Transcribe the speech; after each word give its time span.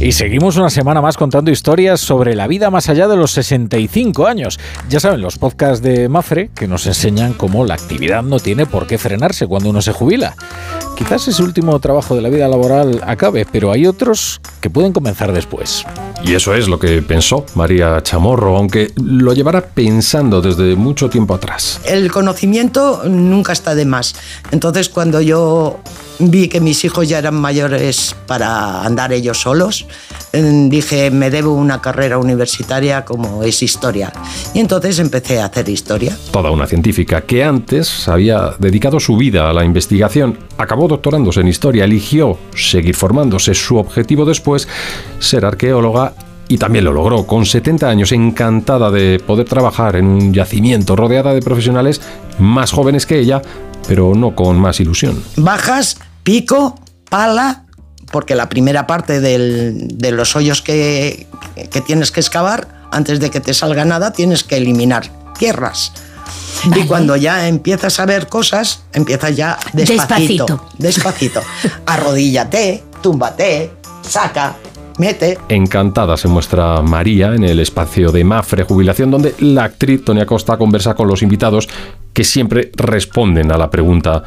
Y 0.00 0.12
seguimos 0.12 0.56
una 0.56 0.70
semana 0.70 1.02
más 1.02 1.16
contando 1.16 1.50
historias 1.50 1.98
sobre 2.00 2.36
la 2.36 2.46
vida 2.46 2.70
más 2.70 2.88
allá 2.88 3.08
de 3.08 3.16
los 3.16 3.32
65 3.32 4.28
años. 4.28 4.60
Ya 4.88 5.00
saben, 5.00 5.20
los 5.20 5.38
podcasts 5.38 5.82
de 5.82 6.08
Mafre 6.08 6.50
que 6.54 6.68
nos 6.68 6.86
enseñan 6.86 7.34
cómo 7.34 7.64
la 7.64 7.74
actividad 7.74 8.22
no 8.22 8.38
tiene 8.38 8.64
por 8.64 8.86
qué 8.86 8.96
frenarse 8.96 9.48
cuando 9.48 9.70
uno 9.70 9.82
se 9.82 9.92
jubila. 9.92 10.36
Quizás 10.96 11.26
ese 11.26 11.42
último 11.42 11.76
trabajo 11.80 12.14
de 12.14 12.22
la 12.22 12.28
vida 12.28 12.46
laboral 12.46 13.00
acabe, 13.04 13.44
pero 13.50 13.72
hay 13.72 13.88
otros 13.88 14.40
que 14.60 14.70
pueden 14.70 14.92
comenzar 14.92 15.32
después. 15.32 15.84
Y 16.22 16.34
eso 16.34 16.54
es 16.54 16.68
lo 16.68 16.78
que 16.78 17.02
pensó 17.02 17.44
María 17.56 18.00
Chamorro, 18.00 18.56
aunque 18.56 18.92
lo 19.02 19.32
llevara 19.32 19.66
pensando 19.66 20.40
desde 20.40 20.76
mucho 20.76 21.10
tiempo 21.10 21.34
atrás. 21.34 21.80
El 21.84 22.12
conocimiento 22.12 23.02
nunca 23.04 23.52
está 23.52 23.74
de 23.74 23.84
más. 23.84 24.14
Entonces, 24.52 24.88
cuando 24.88 25.20
yo 25.20 25.80
vi 26.18 26.48
que 26.48 26.60
mis 26.60 26.84
hijos 26.84 27.08
ya 27.08 27.18
eran 27.18 27.34
mayores 27.34 28.16
para 28.26 28.82
andar 28.82 29.12
ellos 29.12 29.40
solos, 29.40 29.86
mm, 30.32 30.68
dije, 30.68 31.10
me 31.10 31.30
debo 31.30 31.52
una 31.54 31.80
carrera 31.80 32.18
universitaria 32.18 33.04
como 33.04 33.42
es 33.42 33.62
historia. 33.62 34.12
Y 34.54 34.60
entonces 34.60 34.98
empecé 34.98 35.40
a 35.40 35.46
hacer 35.46 35.68
historia. 35.68 36.16
Toda 36.30 36.50
una 36.50 36.66
científica 36.66 37.22
que 37.22 37.44
antes 37.44 38.08
había 38.08 38.54
dedicado 38.58 39.00
su 39.00 39.16
vida 39.16 39.48
a 39.48 39.52
la 39.52 39.64
investigación, 39.64 40.38
acabó 40.56 40.88
doctorándose 40.88 41.40
en 41.40 41.48
historia, 41.48 41.84
eligió 41.84 42.38
seguir 42.54 42.94
formándose. 42.94 43.54
Su 43.54 43.76
objetivo 43.76 44.24
después, 44.24 44.68
ser 45.18 45.44
arqueóloga 45.44 46.14
y 46.48 46.56
también 46.56 46.84
lo 46.84 46.92
logró, 46.92 47.26
con 47.26 47.44
70 47.44 47.88
años, 47.88 48.10
encantada 48.12 48.90
de 48.90 49.20
poder 49.24 49.46
trabajar 49.46 49.96
en 49.96 50.06
un 50.06 50.32
yacimiento 50.32 50.96
rodeada 50.96 51.34
de 51.34 51.42
profesionales 51.42 52.00
más 52.38 52.72
jóvenes 52.72 53.04
que 53.04 53.18
ella, 53.18 53.42
pero 53.86 54.14
no 54.14 54.34
con 54.34 54.58
más 54.58 54.80
ilusión. 54.80 55.22
Bajas, 55.36 55.98
pico, 56.28 56.78
pala, 57.08 57.64
porque 58.12 58.34
la 58.34 58.50
primera 58.50 58.86
parte 58.86 59.18
de 59.22 60.12
los 60.12 60.36
hoyos 60.36 60.60
que, 60.60 61.26
que 61.70 61.80
tienes 61.80 62.12
que 62.12 62.20
excavar, 62.20 62.68
antes 62.90 63.18
de 63.18 63.30
que 63.30 63.40
te 63.40 63.54
salga 63.54 63.86
nada, 63.86 64.12
tienes 64.12 64.44
que 64.44 64.58
eliminar 64.58 65.10
tierras. 65.38 65.90
Y 66.76 66.84
cuando 66.84 67.16
ya 67.16 67.48
empiezas 67.48 67.98
a 67.98 68.04
ver 68.04 68.26
cosas, 68.26 68.82
empiezas 68.92 69.34
ya 69.36 69.58
despacito. 69.72 70.44
Despacito. 70.44 70.68
despacito. 70.76 71.42
Arrodíllate, 71.86 72.84
túmbate, 73.00 73.70
saca, 74.02 74.54
mete. 74.98 75.38
Encantada 75.48 76.18
se 76.18 76.28
muestra 76.28 76.82
María 76.82 77.34
en 77.34 77.44
el 77.44 77.58
espacio 77.58 78.12
de 78.12 78.24
Mafre 78.24 78.64
Jubilación, 78.64 79.10
donde 79.10 79.34
la 79.38 79.64
actriz 79.64 80.04
Tonia 80.04 80.26
Costa 80.26 80.58
conversa 80.58 80.94
con 80.94 81.08
los 81.08 81.22
invitados 81.22 81.70
que 82.12 82.24
siempre 82.24 82.70
responden 82.74 83.50
a 83.50 83.56
la 83.56 83.70
pregunta 83.70 84.24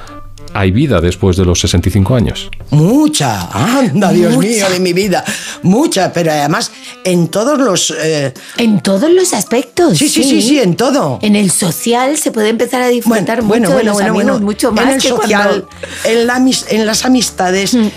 ¿Hay 0.54 0.72
vida 0.72 1.00
después 1.00 1.38
de 1.38 1.46
los 1.46 1.60
65 1.62 2.16
años? 2.16 2.50
Mucha, 2.72 3.48
anda, 3.52 4.12
Dios 4.12 4.38
mío 4.38 4.70
de 4.70 4.80
mi 4.80 4.94
vida, 4.94 5.24
mucha, 5.64 6.12
pero 6.12 6.32
además 6.32 6.72
en 7.04 7.30
todos 7.30 7.58
los... 7.58 7.94
Eh, 7.98 8.34
en 8.58 8.82
todos 8.82 9.12
los 9.12 9.34
aspectos. 9.34 9.98
Sí, 9.98 10.10
sí, 10.10 10.24
sí, 10.24 10.42
sí, 10.42 10.60
en 10.60 10.76
todo. 10.76 11.20
En 11.22 11.36
el 11.36 11.52
social 11.52 12.18
se 12.18 12.32
puede 12.32 12.50
empezar 12.50 12.82
a 12.82 12.88
disfrutar 12.88 13.44
mucho 13.44 13.76
de 13.76 13.84
los 13.84 14.02
amigos, 14.02 14.42
mucho 14.42 14.72
más 14.72 14.86
en 14.86 14.94
el 14.94 15.02
social, 15.02 15.66
en, 16.04 16.30
en, 16.70 16.86
las 16.86 17.06
amistades, 17.06 17.74
mm. 17.74 17.88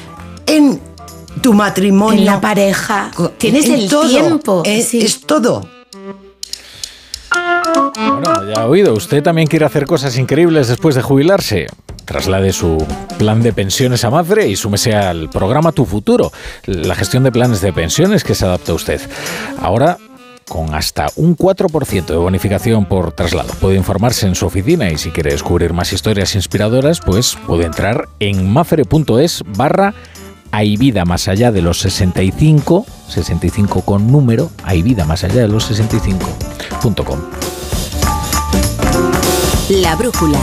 en 0.46 0.80
tu 1.42 1.52
matrimonio. 1.52 2.20
En 2.20 2.26
la 2.26 2.40
pareja. 2.40 3.10
Tienes 3.38 3.68
el 3.68 3.88
tiempo. 3.88 4.62
Es, 4.64 4.94
es 4.94 5.20
todo. 5.20 5.68
Bueno, 7.96 8.54
ya 8.54 8.62
ha 8.62 8.66
oído, 8.66 8.94
usted 8.94 9.22
también 9.22 9.48
quiere 9.48 9.64
hacer 9.64 9.86
cosas 9.86 10.16
increíbles 10.18 10.68
después 10.68 10.94
de 10.94 11.02
jubilarse. 11.02 11.66
Traslade 12.04 12.52
su 12.52 12.84
plan 13.18 13.42
de 13.42 13.52
pensiones 13.52 14.04
a 14.04 14.10
Madre 14.10 14.48
y 14.48 14.56
súmese 14.56 14.94
al 14.94 15.30
programa 15.30 15.72
Tu 15.72 15.84
Futuro, 15.84 16.32
la 16.66 16.94
gestión 16.94 17.22
de 17.24 17.32
planes 17.32 17.60
de 17.60 17.72
pensiones 17.72 18.24
que 18.24 18.34
se 18.34 18.44
adapta 18.44 18.72
a 18.72 18.74
usted. 18.74 19.00
Ahora 19.60 19.98
con 20.48 20.74
hasta 20.74 21.06
un 21.16 21.36
4% 21.36 22.04
de 22.04 22.16
bonificación 22.16 22.84
por 22.84 23.12
traslado. 23.12 23.52
Puede 23.60 23.76
informarse 23.76 24.26
en 24.26 24.34
su 24.34 24.44
oficina 24.44 24.90
y 24.90 24.98
si 24.98 25.10
quiere 25.10 25.30
descubrir 25.30 25.72
más 25.72 25.92
historias 25.92 26.34
inspiradoras, 26.34 27.00
pues 27.00 27.36
puede 27.46 27.64
entrar 27.64 28.08
en 28.20 28.52
mafre.es 28.52 29.42
barra 29.56 29.94
hay 30.56 30.76
vida 30.76 31.04
más 31.04 31.26
allá 31.26 31.50
de 31.50 31.62
los 31.62 31.80
65, 31.80 32.86
65 33.08 33.80
con 33.80 34.06
número, 34.06 34.52
hay 34.62 34.82
vida 34.82 35.04
más 35.04 35.24
allá 35.24 35.42
de 35.42 35.48
los 35.48 35.68
65.com. 35.68 37.18
La 39.68 39.96
brújula 39.96 40.38